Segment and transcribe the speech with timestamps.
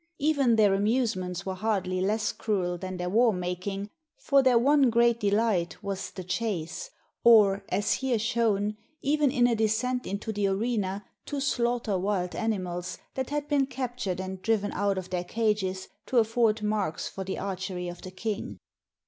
[0.17, 4.89] Even their amuse ments were hardly less cruel than their war making, for their one
[4.89, 6.89] great delight was the chase;
[7.23, 12.97] or, as here shown, even in a descent into the arena to slaughter wild animals
[13.13, 17.23] that had been captured and driven out of their cages to af ford marks for
[17.23, 18.57] the archery of the king.